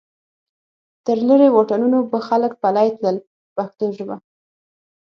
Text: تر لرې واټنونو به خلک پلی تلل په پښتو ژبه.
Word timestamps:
تر 1.05 1.17
لرې 1.27 1.47
واټنونو 1.51 1.97
به 2.11 2.19
خلک 2.27 2.51
پلی 2.61 2.87
تلل 2.99 3.17
په 3.27 3.31
پښتو 3.55 3.85
ژبه. 3.97 4.15